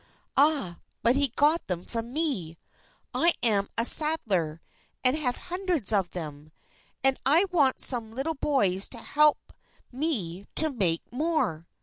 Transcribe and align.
"Ah, 0.35 0.79
but 1.03 1.15
he 1.15 1.27
got 1.27 1.67
them 1.67 1.83
from 1.83 2.11
me! 2.11 2.57
I 3.13 3.33
am 3.43 3.67
a 3.77 3.85
saddler, 3.85 4.59
and 5.03 5.15
have 5.15 5.35
hundreds 5.37 5.93
of 5.93 6.09
them. 6.09 6.51
And 7.03 7.19
I 7.23 7.45
want 7.51 7.81
some 7.81 8.11
little 8.15 8.33
boys 8.33 8.89
to 8.89 8.97
help 8.97 9.53
me 9.91 10.47
to 10.55 10.71
make 10.73 11.03
more." 11.13 11.67